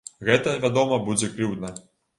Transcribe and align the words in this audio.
Гэта, 0.29 0.55
вядома, 0.63 0.99
будзе 1.11 1.33
крыўдна. 1.37 1.75